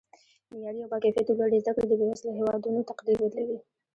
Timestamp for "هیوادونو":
2.39-2.87